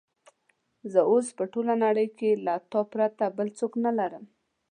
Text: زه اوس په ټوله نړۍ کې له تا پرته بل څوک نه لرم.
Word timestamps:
زه 0.91 1.01
اوس 1.11 1.27
په 1.37 1.43
ټوله 1.53 1.73
نړۍ 1.85 2.07
کې 2.17 2.29
له 2.45 2.55
تا 2.71 2.81
پرته 2.93 3.25
بل 3.37 3.47
څوک 3.59 3.73
نه 3.85 3.91
لرم. 3.99 4.25